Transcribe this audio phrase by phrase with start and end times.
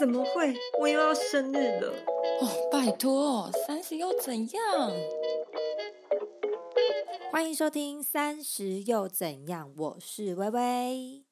[0.00, 0.54] 怎么会？
[0.80, 1.92] 我又要生日了！
[2.40, 4.90] 哦，拜托，三十又怎样？
[7.30, 11.22] 欢迎收听《三十又怎样》，我是微微，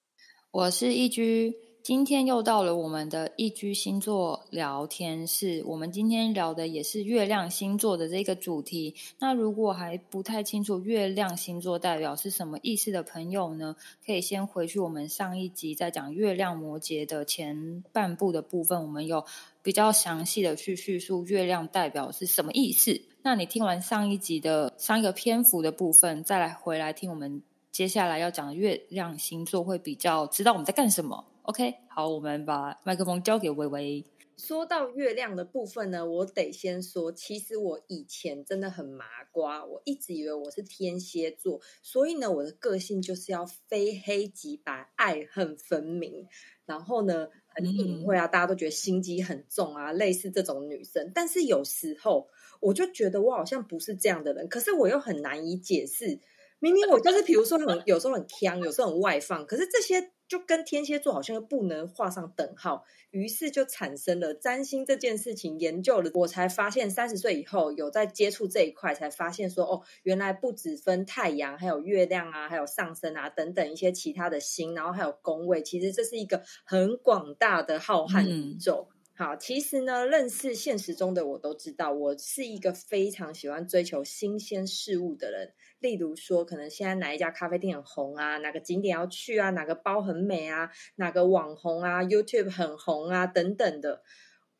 [0.51, 1.68] 我是一居。
[1.83, 8.95] 今天又到了我们的一居星座聊天室，我们今天聊的也是月亮星座的这个主题。
[9.19, 13.75] 那如果还不太清楚月亮星座代表是什么意思的朋友呢，
[14.05, 19.25] 可以先回去我们上一集在讲月亮摩羯的前半部的部分，我们有
[19.63, 23.01] 比较详细的去叙述月亮代表是什么意思。
[23.23, 27.43] 那你听完上一集的上一个篇幅的部分，再来回来听我们
[27.73, 31.25] 接下来要讲的月亮星座，会比较知道我们在干什么。
[31.49, 34.05] OK，好，我们把麦克风交给微微。
[34.37, 46.27] 说到月亮的部分呢，我得先说，其实我以前真的很麻瓜，我一直以为我是天蝎座，所以呢，我的个性就是要非黑即白，爱恨分明，
[46.67, 51.11] 然后呢，很隐晦啊，大家都觉得心机很重啊，类似这种女生。
[51.15, 52.29] 但是有时候
[52.61, 56.21] 我就觉得我好像不是这样的人，可是我又很难以解释。
[56.61, 65.59] 明明我就是，比如说很有时候很强，有时候很外放，可是这些就跟天蝎座好像又不能画上等号，于是就产生了占星这件事情。
[65.59, 78.89] 研究了，我才发现三十岁以后有在接触这一块，才发现说哦，原来不止分太阳，还有月亮啊，还有上升啊等等一些其他的星，然后还有宫位，其实这是一个很广大的浩瀚宇宙。
[79.17, 85.55] 好，其实呢，认识现实中的我都知道，我是一个非常喜欢追求新鲜事物的人。
[85.81, 94.03] 例如说，可能现在哪一家咖啡店很红啊，哪个景点要去啊，哪个包很美啊，哪个网红啊，YouTube 很红啊，等等的。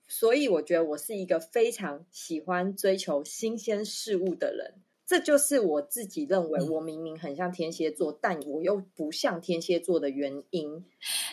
[0.07, 4.83] 所以，我觉得我是一个非常喜欢追求新鲜事物的人。
[5.09, 10.85] 这就是我自己认为，我明明很像天蝎座，但我又不像天蝎座的原因。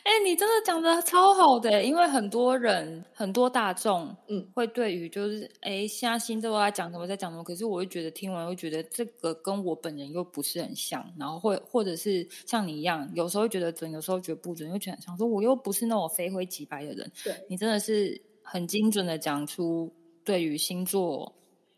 [0.04, 17.12] 哎，你真的讲的超好的，因为很多人、很多大众，嗯，会对于就是，哎，现在新都在讲什么，在讲什么，可是我会觉得听完会觉得这个跟我本人又不是很像，然后会或者是像你一样，有时候觉得准，有时候觉得不准，又觉得想说我又不是那种非灰即白的人。
[17.26, 19.94] 对你真的是很精准的讲出
[20.24, 21.30] 对于星座。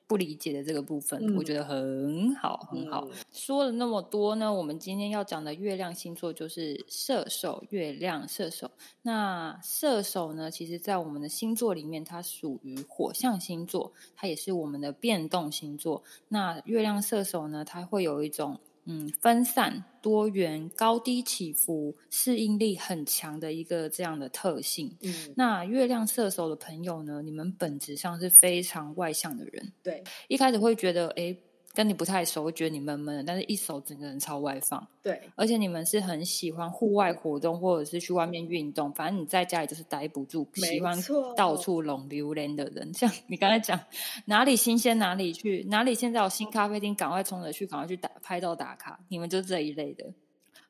[0.07, 3.07] 不理解的这个部分，我觉得很好，很好。
[3.31, 8.71] 说了那么多呢，我们今天要讲的月亮星座就是射手，月亮射手。
[9.01, 16.01] 那射手呢，其实在我们的星座里面，它属于火象星座，它也是我们的变动星座。
[16.29, 18.59] 那月亮射手呢，它会有一种。
[18.87, 24.97] 嗯，分散、多元、高低起伏、适应力很强的一个这样的特性。
[25.01, 29.73] 嗯，那月亮射手的朋友呢，你们本质上是非常外向的人。
[29.83, 31.37] 对，一开始会觉得，哎。
[31.77, 34.83] 跟你不太熟，会觉得你闷闷的，但是一熟，整个人超外放。
[35.03, 40.97] 对，而且你们是很喜欢户外活动，或者是去外面运动，反正你在家里就是待不住，喜欢
[41.35, 42.91] 到处拢流连的人。
[42.95, 43.79] 像你刚才讲，
[44.25, 48.99] 哪里新鲜哪里去，哪里现在有新咖啡厅，赶快冲着去，赶快去打拍照打卡。
[49.07, 50.03] 你们就这一类的。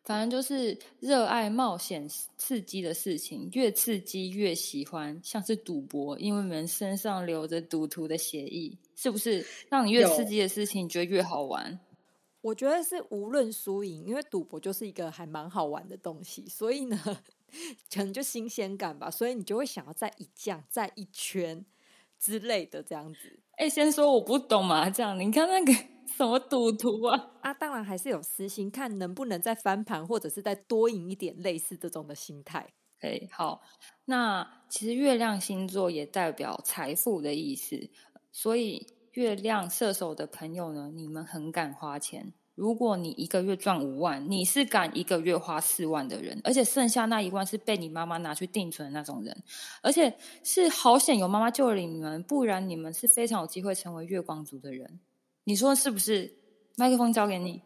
[0.03, 2.05] 反正就是热爱冒险、
[2.37, 9.45] 刺激的事情，越刺激越喜欢，像是赌博，因为你们身上流着赌徒的血液，是不是？
[9.69, 11.79] 让你越刺激的事情，你觉得越好玩？
[12.41, 16.99] 我觉得是无论输赢，因为赌博就是一个还蛮好玩的东西，所以呢，
[17.93, 21.63] 可能就新鲜感吧，所以你就会想要再一降、再一圈
[22.19, 23.39] 之类的这样子。
[23.57, 25.73] 哎，先说我不懂麻将，你看那个。
[26.17, 27.31] 什么赌徒啊？
[27.41, 32.65] 啊，当然还是有私心，看能不能再翻盘，或者是再多赢一点，类似这种的心态。
[33.01, 33.61] 哎，好，
[34.05, 37.89] 那其实月亮星座也代表财富的意思，
[38.37, 42.31] 所以月亮射手的朋友呢，你们很敢花钱。
[42.53, 49.35] 如果你一个月赚五万，你是敢一个月花四万的人，而且剩下那一万是被你妈妈拿去定存的那种人，
[49.81, 54.99] 而且是好险有妈妈救了你们，不然你们是非常有机会成为月光族的人。
[55.45, 56.31] 你说是不是？
[56.75, 57.63] 麦克风交给你。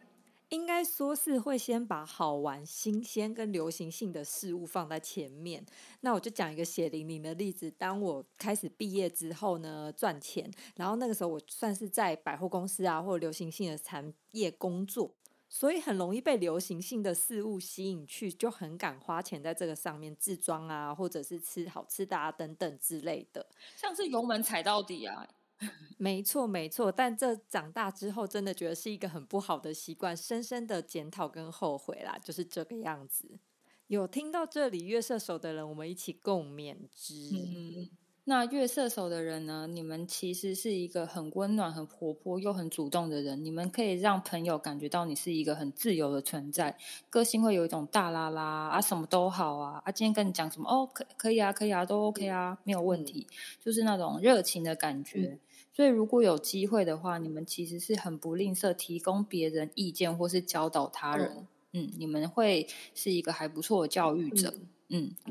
[0.52, 5.64] 应该说是会先把好玩、新鲜跟流行性的事物放在前面。
[6.00, 15.14] 那我就讲一个血淋淋的例子：当我开始毕业之后呢，赚钱，然后那个时候我算是在百货公司啊，或者流行性的产业工作，
[15.48, 25.26] 所以很容易被流行性的事物吸引去，就很敢花钱在这个上面，自装啊，或者是吃好吃的啊等等之类的，像是油门踩到底啊。
[25.98, 33.38] 没错，没错，但这长大之后，真的觉得是一个很不好的习惯，深深的检讨跟后悔啦，就是这个样子。
[33.86, 37.90] 有听到这里月射手的人，我们一起共勉之。
[38.24, 39.66] 那月射手的人呢？
[39.66, 43.44] 你们其实是一个很温暖、很活泼又很主动的人。
[43.44, 46.78] 你们可以让朋友感觉到你是一个很自由的存在，
[47.10, 49.90] 个性会有一种大啦啦啊，什么都好啊啊！
[49.90, 53.26] 今天跟你讲什么哦，可可以啊，可以啊，都 OK 啊，没有问题，
[53.60, 55.40] 就是那种热情的感觉。
[55.72, 61.46] 所以如果有机会的话，你们其实是很不吝啬提供别人意见或是教导他人。
[61.72, 64.52] 嗯，你们会是一个还不错的教育者。
[64.54, 64.66] 嗯，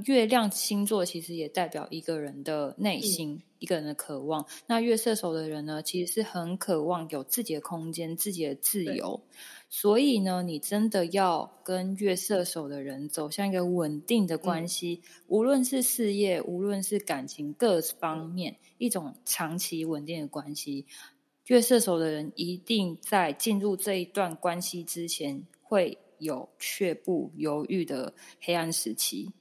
[0.05, 4.45] 月亮星座其实也代表一个人的内心，一个人的渴望。
[4.65, 9.21] 那月射手的人呢，其实是很渴望有自己的空间、自己的自由。
[9.69, 20.85] 所以呢，你真的要跟月射手的人走向一个稳定的关系，无论是事业，无论是感情，各方面一种长期稳定的关系。
[21.45, 29.31] 月射手的人一定在进入这一段关系之前，会有却步、犹豫的黑暗时期。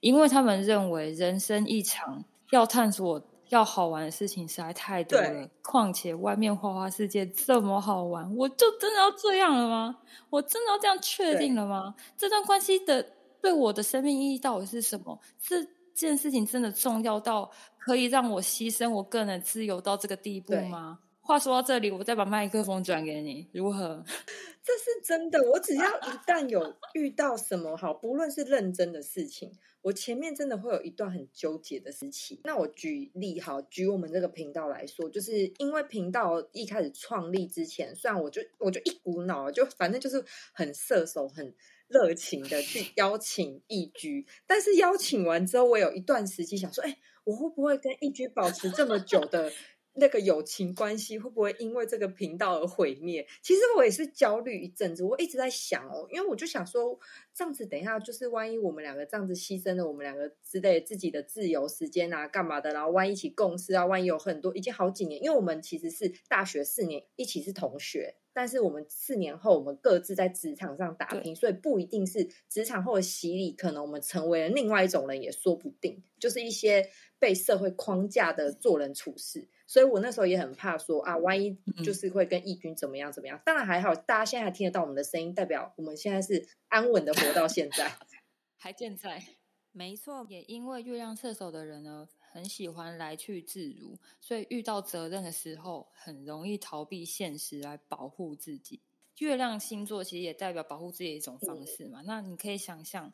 [0.00, 5.48] 因为他们认为人生一场，要探索、要好玩的事情实在太多了。
[5.62, 9.96] 况且外面花花世界这么好玩，我就真的要这样了吗？
[10.30, 11.94] 我真的要这样确定了吗？
[12.16, 13.04] 这段关系的
[13.40, 15.18] 对我的生命意义到底是什么？
[15.42, 15.64] 这
[15.94, 20.98] 件事情真的重要到可以让我牺牲我个人自由到这个地步吗？
[21.30, 24.04] 话说到这里，我再把麦克风转给你，如何？
[24.64, 25.40] 这是真的。
[25.52, 32.40] 我只要一旦有遇到什么好，不论是认真的事情，我前面真的会有一段很纠结的时期。
[32.42, 41.54] 那我举例哈，举我们这个频道来说，就是因为频道一开始创立之前，虽然我就我就一股脑就反正就是很射手、很
[41.86, 49.52] 热情的去邀请易居，但是邀请完之后，我有一段时期想说，哎，我会不会跟易居保持这么久的？
[49.92, 53.26] 那个友情关系会不会因为这个频道而毁灭？
[53.42, 56.98] 其实我也是焦虑一阵子，我一直在想哦，因为我就想说，
[57.34, 62.72] 这样子等一下就是万一我们两个这样子牺牲了我们两个之类自己的自由时间啊，干嘛的？
[62.72, 76.88] 然后万一一起共事啊，万一有很多已经好几年，因为我们其实是大学四年一起是同学，但是我们四年后我们各自在职场上打拼，所以不一定是职场后的洗礼，可能我们成为了另外一种人也说不定，就是一些
[77.18, 79.48] 被社会框架的做人处事。
[79.70, 83.40] 所以我那时候也很怕说啊，万一就是会跟义军怎么样怎么样。
[83.44, 87.88] 当然还好，大家现在还听得到我们的声音，代表我们现在是安稳的活到现在，
[88.58, 89.22] 还健在。
[89.70, 98.80] 没错，也因为月亮射手的人呢，很喜欢来去自如，所以遇到责任的时候，很容易逃避现实来保护自己。
[99.18, 102.02] 月亮星座其实也代表保护自己的一种方式嘛。
[102.04, 103.12] 那你可以想象。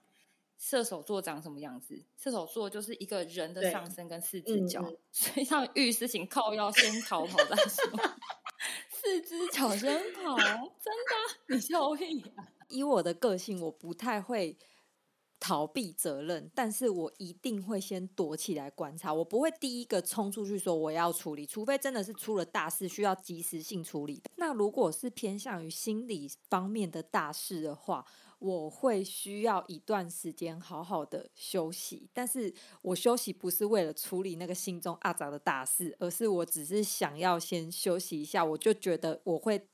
[0.58, 2.02] 射手座长什么样子？
[2.16, 4.82] 射手座就是一个人的上身跟四只脚，
[5.12, 7.84] 所以他们遇事情靠要先逃跑再说。
[8.90, 11.54] 四只脚先跑，真的？
[11.54, 12.48] 你笑屁啊！
[12.68, 14.58] 以我的个性，我不太会
[15.38, 24.20] 逃避责任，但是我一定会先躲起来观察，我不会第一个冲出去说我要处理，除非真的是出了大事需要及时性处理。
[24.36, 28.04] 那如果是偏向于心理方面的大事的话，
[28.38, 32.52] 我会需要一段时间好好的休息，但是
[32.82, 39.66] 我休息不是为了处理那个心中阿杂的大事，而是我只是想要先休息一下，我就觉得我会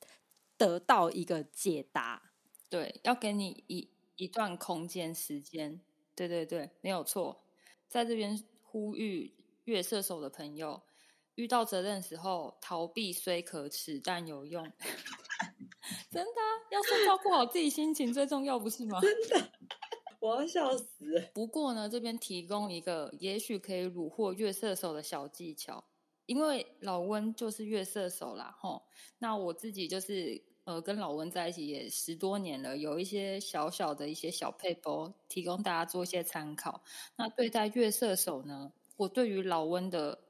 [0.57, 2.31] 得到一个解答。
[2.69, 5.81] 对，要给你一一段空间时间。
[6.15, 7.43] 对对对，没有错。
[7.89, 10.81] 在这边呼吁月射手的朋友，
[11.35, 14.71] 遇到责任时候，逃避虽可耻，但有用。
[16.11, 16.41] 真的，
[16.71, 19.01] 要是照顾好自己心情最重要，不是吗？
[19.01, 19.51] 真的，
[20.21, 20.87] 我要笑死。
[21.35, 25.85] 不过呢，这边提供一个也许可以虏获月射手的小技巧，
[26.27, 28.83] 因为老温就是月射手啦，吼。
[29.19, 36.85] 那我自己就是呃，跟老温在一起也十多年了，有一些小小的一些小配包，提供大家做一些参考。
[37.17, 40.21] 那对待月射手呢，我对于老温的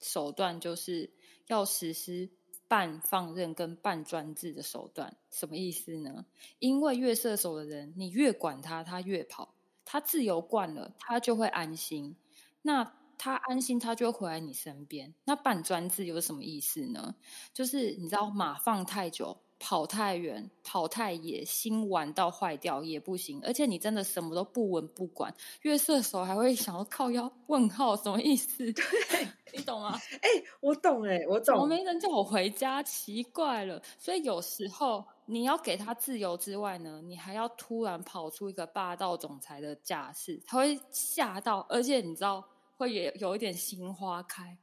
[0.00, 1.12] 手段就是
[1.48, 2.30] 要实施。
[2.68, 6.26] 半放任跟半专制的手段，什么意思呢？
[6.58, 9.54] 因为越射手的人，你越管他，他越跑。
[9.84, 12.14] 他自由惯了，他就会安心。
[12.60, 15.14] 那他安心，他就会回来你身边。
[15.24, 17.14] 那半专制有什么意思呢？
[17.54, 19.40] 就是你知道，马放太久。
[19.58, 23.40] 跑太远，跑太野，心玩到坏掉也不行。
[23.44, 27.30] 而且你真的什么都不闻不管，月射手还会想要靠腰？
[27.46, 28.70] 问号什么意思？
[28.72, 29.98] 对，你懂吗？
[30.22, 30.28] 哎，
[30.60, 31.58] 我懂哎，我懂。
[31.60, 33.82] 我没人叫我回家，奇怪了。
[33.98, 42.44] 所以有时候你要给他自由之外呢，你还要突然跑出一个霸道总裁的架势，他会吓到，而且你知道
[42.76, 44.56] 会也有一点心花开。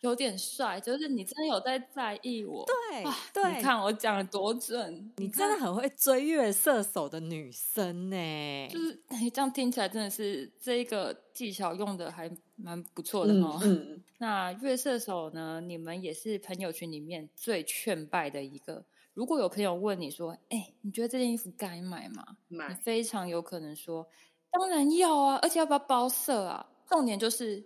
[0.00, 2.64] 有点帅，就是你真的有在在意我。
[2.66, 8.68] 对啊对，你看我讲的多准，你真的很会追月射手的女生呢。
[8.70, 8.98] 就是
[9.30, 13.60] 这样听起来真的是这一个技巧用的还蛮不错的嗯哦。
[13.62, 18.84] 嗯， 那月射手呢，你们也是朋友群里面最劝败的一个。
[19.12, 24.06] 如果有朋友问你说：“哎、你觉得这件衣服该买吗？”你买非常有可能说
[24.50, 27.62] ：“当然要啊，而且要不要包色啊？”重点就是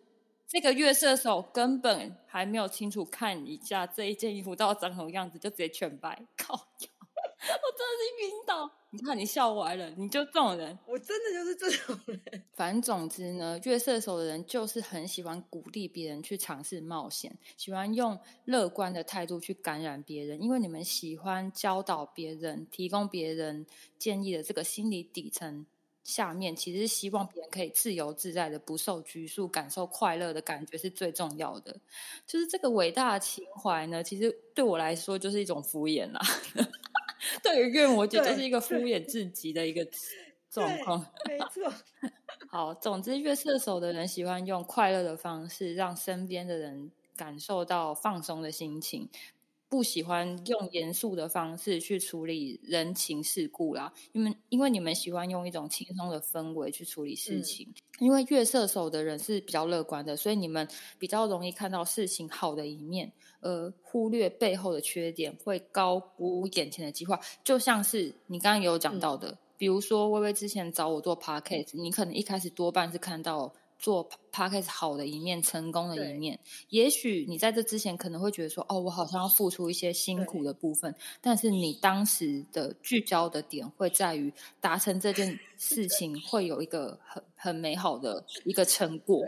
[0.55, 6.89] 这个月射手根本还没有清楚看一下这一件衣服到底长什么样子，就直接全白，靠腰！
[7.01, 8.71] 我真的是晕倒。
[8.91, 10.79] 你看你笑歪了，你就这种人。
[10.87, 12.45] 我真的就是这种人。
[12.55, 23.67] 反正总之呢，月射手的人就是很喜欢鼓励别人去尝试冒险，喜欢用乐观的态度去感染别人，因为你们喜欢教导别人、提供别人
[23.99, 25.67] 建议的这个心理底层。
[26.05, 31.77] 下面其实是希望别人可以自由自在的、不受拘束、感受快乐的感觉是最重要的。
[32.27, 36.21] 就是这个伟大的情怀呢，其实对我来说就是一种敷衍啦。
[37.43, 39.85] 对于月摩羯，就是一个敷衍至极的一个
[40.51, 41.01] 状况。
[41.27, 41.73] 没错，
[42.51, 49.09] 好，总之，月射手的人喜欢用快乐的方式让身边的人感受到放松的心情，
[49.75, 53.93] 不喜欢用严肃的方式去处理人情世故啦。
[54.13, 57.67] 因们因为你们喜欢用一种轻松的氛围去处理事情。
[57.99, 67.19] 因为月射手的人是比较乐观的，所以你们比较容易看到事情好的一面，而忽略背后的缺点，会高估眼前的计划。
[67.43, 73.53] 就像是你刚刚有讲到的，比如说微微之前找我做 podcast，你可能一开始多半是看到
[73.85, 76.41] 做 podcast 好的一面、成功的一面。
[76.71, 89.23] 也许你在这之前可能会觉得说，哦，我好像要付出一些辛苦的部分，但是你当时的聚焦的点会在于达成这件事情会有一个很很美好的一个成果。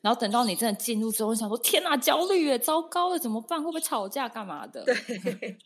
[0.00, 3.60] 然后等到你真的进入之后，你想说天哪，焦虑耶，糟糕了，怎么办？
[3.60, 4.82] 会不会吵架干嘛的？
[4.84, 5.56] 对，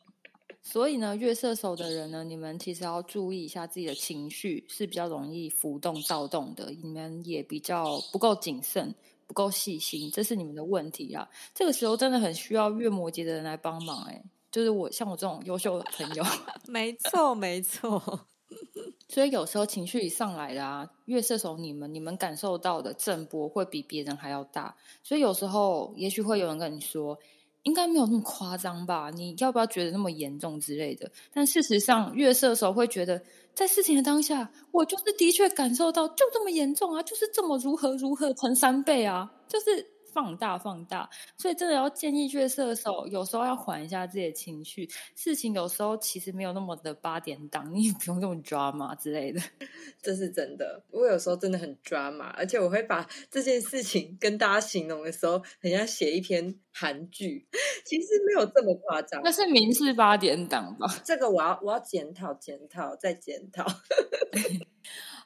[0.67, 8.93] 所以呢，月射手的人呢，你们其实要注意一下自己的情绪是比较容易浮动躁动的，你们也比较不够谨慎、
[9.27, 11.29] 不够细心，这是你们的问题啊。
[11.55, 16.25] 这个时候真的很需要月摩羯的人来帮忙、欸，就是我像我这种优秀的朋友，
[16.67, 18.27] 没错，没错。
[19.07, 27.19] 所以有时候情绪一上来啦啊，月射手你们你们感受到的震波会比别人还要大，所以有时候也许会有人跟你说。
[27.65, 29.11] 应该没有那么夸张吧？
[29.11, 31.11] 你要不要觉得那么严重之类的？
[31.33, 33.21] 但事实上，月射手会觉得，
[33.55, 41.11] 在事情的当下，我就是的确感受到就这么严重啊，就是这么如何如何乘三倍啊，就是放大放大。
[41.37, 44.89] 所以真的要建议月射手，有时候要缓一下自己的情绪。
[45.15, 49.41] 事情有时候其实没有那么的八点档，你也不用这么抓嘛之类的。
[50.01, 50.83] 这是真的。
[50.91, 57.47] 我有时候真的很抓马，而且我会把这件事情跟大家形容的时候，很像写一篇韩剧，
[57.85, 59.31] 其实没有这么夸张那。
[59.33, 60.87] 是明示八点档吧？
[61.05, 63.67] 这个我要我要检讨检讨再检讨。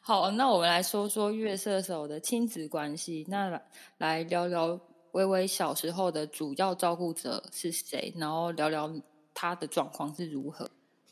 [0.08, 3.26] 好，那我们来说说月射手的亲子关系。
[3.28, 3.60] 那
[3.98, 4.80] 来聊聊
[5.12, 8.90] 微微小时候的主要照顾者是谁，然后聊聊
[9.34, 10.70] 他的状况是如何。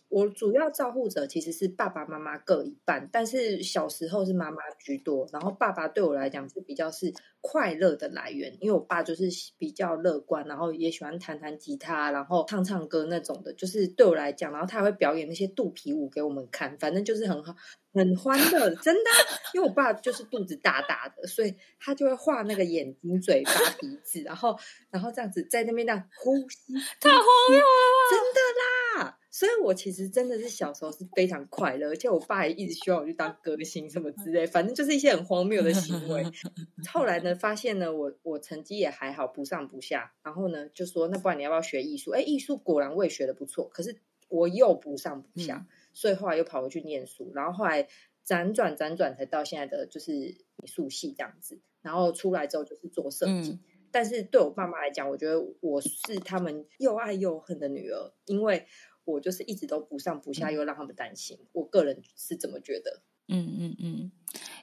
[0.09, 9.25] 我主要照顾者其实是爸爸妈妈各一半，但是小时候是妈妈居多，然后爸爸对我来讲是比较是快乐的来源，因为我爸就是
[9.59, 17.55] 比较乐观，然后也喜欢弹弹吉他，然后唱唱歌那种的，就是对我来讲，然后他还会表演那些肚皮舞给我们看，反正就是很好，
[17.93, 19.19] 很欢乐，真的啊。
[19.55, 24.57] 因为我爸就是肚子大大的，所以他就会画那个眼睛、嘴巴、鼻子，然后
[24.91, 27.65] 然后这样子在那边那样呼吸，太荒谬了！
[28.11, 28.76] 真的啦。
[29.31, 36.25] 所以我其实真的是小时候是非常快乐，而且我爸也一直希望我去当歌星什么之类，反正就是一些很荒谬的行为。
[36.91, 42.13] 后来呢，发现呢，我我成绩也还好，不上不下，然后呢就说那不然你要不要学艺术？
[42.13, 47.87] 哎，艺术果然我也学的不错，可是我又不上不下，所以后来又跑回去念书，然后后来
[48.27, 50.13] 辗转辗转才到现在的就是
[50.57, 53.51] 美术系这样子，然后出来之后就是做设计。
[53.51, 53.61] 嗯
[53.97, 58.67] 但是对我爸妈来讲，我觉得我是他们又爱又恨的女儿，因为
[59.07, 61.39] 我就是一直都不上不下，又让他们担心。
[61.53, 63.01] 我个人是这么觉得。
[63.29, 64.11] 嗯嗯嗯，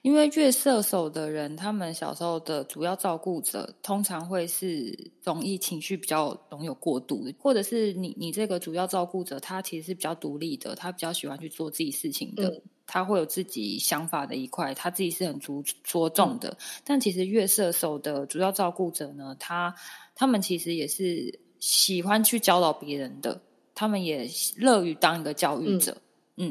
[0.02, 16.56] 因为月射手的人，他们小时候的主要照顾者，通常会是容易情绪比较容易有过度的，或者是你你这个主要照顾者，他其实是比较独立的，他比较喜欢去做自己事情的，嗯他会有自己想法的一块，他自己是很着着重的。
[16.84, 19.74] 但其实月射手的主要照顾者呢，他
[20.14, 23.42] 他们其实也是喜欢去教导别人的，
[23.74, 25.94] 他们也乐于当一个教育者。
[25.94, 26.02] 嗯，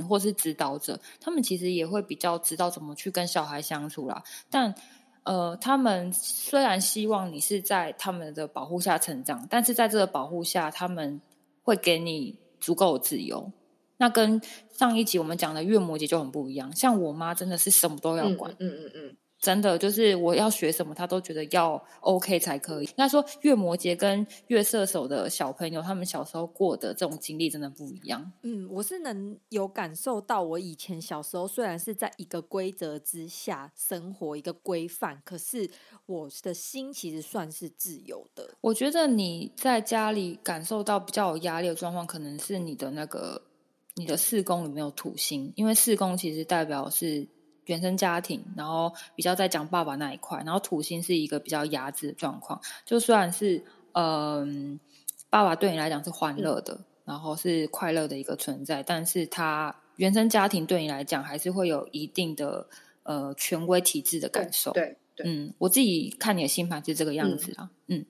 [0.08, 4.22] 或是指导者，他们其实也会比较知道怎么去跟小孩相处啦。
[4.48, 4.74] 但
[5.24, 11.20] 呃，他们虽然希望你是在他们的保护下成长，但是在这个保护下，他们
[11.62, 13.52] 会给你足够的自由。
[13.98, 16.74] 那跟上一集我们讲的月摩羯就很不一样。
[16.74, 22.86] 像我妈真的是什么都要管，嗯嗯嗯，真的就是我要学什么，他都觉得要 OK 才可以。
[22.86, 28.30] 应该说，月摩羯跟月射手的小朋友，他们小时候过的这种经历真的不一样。
[28.42, 35.68] 嗯，我是能有感受到，我以前小时候虽然是在一个规则之下生活，一个规范，可是
[36.06, 38.48] 我的心其实算是自由的。
[38.60, 43.42] 我觉得你在家里感受到比较有压力的状况，可能是你的那个。
[43.94, 45.52] 你的四宫有没有土星？
[45.54, 47.28] 因为四宫其实代表是
[47.66, 52.60] 原生家庭，然后比较在讲爸爸那一块，然后土星是一个比较压制的状况。
[52.84, 54.78] 就虽然是嗯，
[55.30, 62.66] 爸爸对你来讲是欢乐的，然后是快乐的一个存在，但是他原生家庭对你来讲还是会有一定的
[63.02, 64.72] 呃权威体制的感受。
[64.72, 67.70] 对，嗯，我自己看你的星盘是这个样子啊。
[67.86, 68.04] 嗯，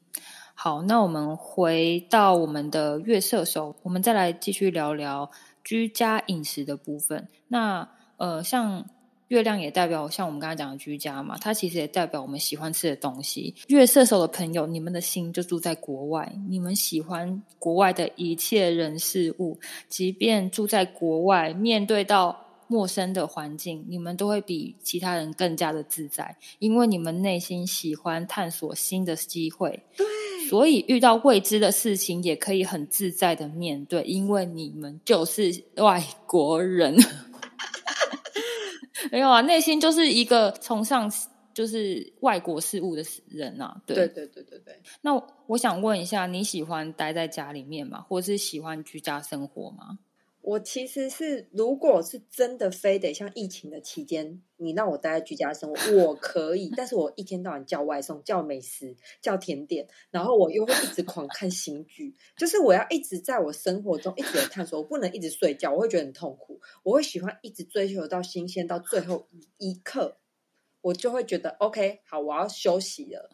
[0.54, 5.30] 好，那我们回到我们的月射手，我们再来继续聊聊。
[5.64, 8.84] 居家饮食的部分，那呃，像
[9.32, 13.54] 月亮也代表像我们刚才讲的居家嘛，它其实也代表我们喜欢吃的东西。
[13.68, 19.58] 月射手的朋友，你们的心就住在国外，你们喜欢国外的一切人事物，
[19.88, 29.82] 即便住在国外，面对到陌生的环境，你们都会比其他人更加的自在，因为你们内心喜欢探索新的机会。
[29.96, 30.06] 对。
[30.50, 36.94] 所以遇到未知的事情也可以很自在的面对，因为你们就是外国人。
[39.10, 41.10] 没有啊，内心就是一个崇尚
[41.54, 43.80] 就是外国事物的人啊。
[43.86, 44.82] 对对对对对。
[45.02, 45.14] 那
[45.46, 48.00] 我想问一下，你喜欢待在家里面吗？
[48.08, 49.98] 或者是喜欢居家生活吗？
[50.42, 56.68] 我其实是，如果是真的非得像疫情的期间，你让我待在居家生活，我可以。
[56.76, 66.60] 但是我一天到晚叫外送、叫美食、叫甜点，然后我又会一直狂看新剧，就是我要一直在我生活中一直有探索，我不能一直睡觉，我会觉得很痛苦。
[66.82, 70.18] 我会喜欢一直追求到新鲜，到最后一刻，
[70.80, 73.30] 我就会觉得 OK，好，我要休息了，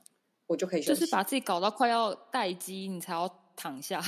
[0.46, 1.00] 我就可以休息。
[1.00, 4.04] 就是把自己搞到快要待机，你才要躺下。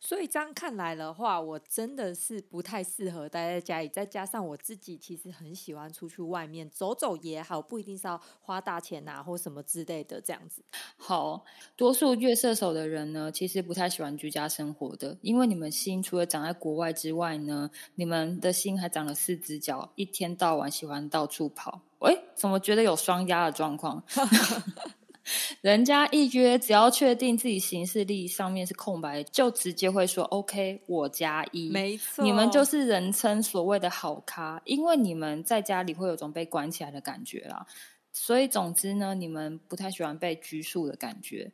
[0.00, 3.88] 所以这样看来的话，我真的是不太适合待在家里。
[3.88, 10.62] 再加上我自己其实很喜欢出去外面走走也好，不一定是要花大钱啊或什么之类的这样子。
[10.96, 11.44] 好
[11.76, 21.80] 多数月射手的人呢，其实不太喜欢居家生活的，因为你们心除了长在国外之外呢，你们的心还长了四只脚，一天到晚喜欢到处跑。
[21.98, 24.02] 喂，怎么觉得有双压的状况？
[25.60, 31.70] 人家一约，只要确定自己行事历上面是空白，就直接会说 “OK”，我加一。
[31.70, 37.66] 没错，你们就是人称所谓的好咖，因为你们在家里会有种被关起来的感觉啦。
[38.12, 41.50] 所以总之呢，你们不太喜欢被拘束的感觉，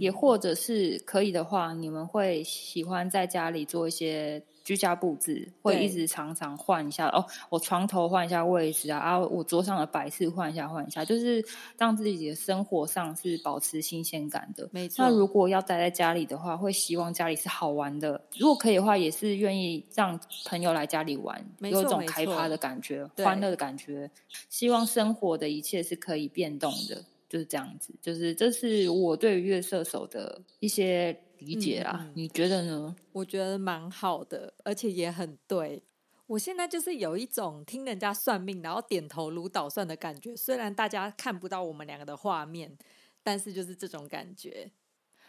[0.00, 4.42] 也或者是可以的话，你们会喜欢在家里做一些。
[4.64, 11.42] 居家布置会一直常常换一下哦，我床头换一下位置啊，啊，我桌上的摆饰换一下换一下，就是
[11.78, 14.68] 让自己的生活上是保持新鲜感的。
[14.70, 15.02] 没错。
[15.02, 18.22] 那如果要待在家里的话，会希望家里是好玩的。
[18.36, 24.10] 如果可以的话，也是愿意让朋友来家里玩，有一种开趴的感觉、欢乐的感觉。
[24.50, 27.94] 希望生活的一切是可以变动的，就是这样子。
[28.00, 31.22] 就是这是我对月射手的一些。
[31.38, 32.96] 理解啊，你觉得呢？
[33.12, 35.80] 我觉得蛮好的，而且也很对。
[36.26, 40.34] 我现在就是有一种听人家算命，然后点头如捣蒜的感觉。
[40.34, 42.76] 虽然大家看不到我们两个的画面，
[43.22, 44.72] 但是就是这种感觉。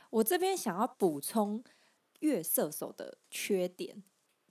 [0.09, 1.63] 我这边想要补充
[2.21, 4.01] 月射手的缺点。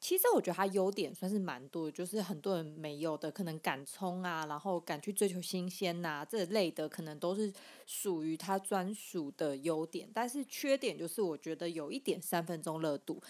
[0.01, 7.53] 其实我觉得它优点算是蛮多，就是很多人没有的，可能敢冲啊，然后敢去追求新鲜呐，这类的可能都是
[7.87, 10.09] 属于他专属的优点。
[10.15, 13.23] 但是缺点就是我觉得有一点三分钟热度，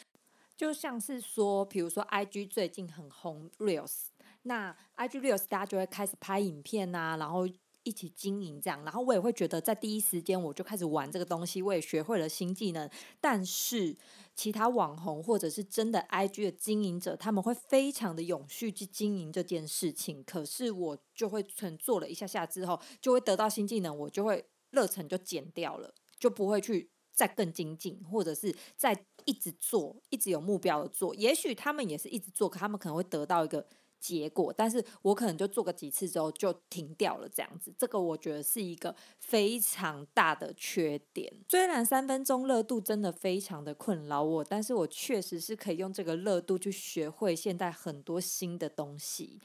[0.56, 4.06] 就像是说，比如说 I G 最近很红 Reels，
[4.42, 7.48] 那 I G Reels 大家就会开始拍影片呐，然后。
[7.88, 12.88] 一起经营这样，然后我也会觉得在第一时间我就开始玩这个东西，我也学会了新技能。
[13.18, 13.96] 但是
[14.34, 20.22] 其他网红或者是真的 IG 的经营者，他们会非常的永续去经营这件事情。
[20.22, 31.14] 可是我就会纯做了一下下之后，就会得到新技能，我就会热忱就减掉了，就不会去再更精进，或者是再一直做，一直有目标的做。
[31.14, 33.66] 也许他们也是一直做，可他们可能会得到一个。
[34.00, 41.32] 结果，但是我可能就做个几次之后就停掉了，这样子，这个我觉得是一个非常大的缺点。
[41.48, 49.40] 虽然三分钟热度真的非常的困扰我，但是我确实是可以用这个热度去学会现在很多新的东西。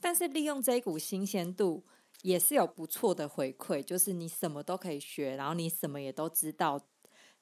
[0.00, 1.82] 但是利用这一股新鲜度，
[2.22, 6.78] 也是有不错的回馈，就是你什么都可以学，然后你什么也都知道，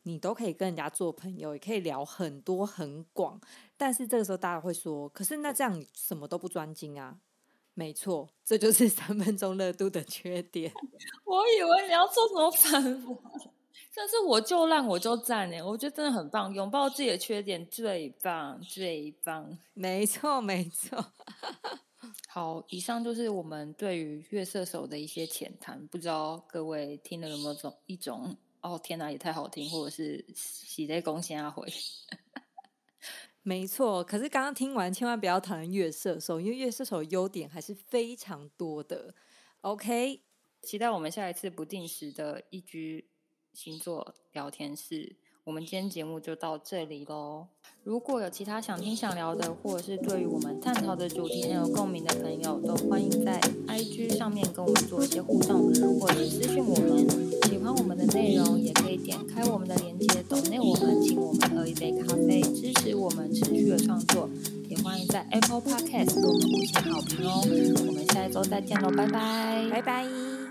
[0.05, 3.41] 你都可以跟人家做朋友，也可以聊很多很广。
[3.77, 7.19] 但是这个时候大家会说，可是那这样你什么都不专精啊？
[7.75, 10.71] 没错，这就是三分钟热度的缺点。
[11.25, 13.17] 我以为你要做什么反驳，
[13.95, 19.59] 但是我就烂我就赞哎，我觉得真的很棒，拥抱自己的缺点最棒最棒。
[19.73, 21.13] 没 错没错。
[22.29, 31.67] 好，以上就是我们对于月射手的一些浅谈，不知道各位听了有没有种一种哦天哪也太好听，或者是喜在恭喜阿回。
[33.43, 39.15] 没错，可是刚刚听完千万不要讨厌月射手，因为月射手优点还是非常多的。
[39.63, 40.23] OK，
[40.63, 43.11] 期待我们下一次不定时的一居
[43.53, 45.17] 星座聊天室。
[45.45, 47.47] 我们今天节目就到这里喽。
[47.83, 57.33] 如果有其他想听想聊的，或者是对于我们探讨的主题很有共鸣的朋友，都欢迎在 IG 上面跟我们做一些互动，或者私讯我们。
[57.49, 64.29] 喜欢我们的内容，也可以点开我们的链接懂内我们，请我们喝一杯咖啡，支持我们持续的创作。
[64.69, 67.43] 也欢迎在 Apple Podcast 给我们五星好评哦。
[67.89, 70.42] 我们下一周再见喽，拜拜，拜拜。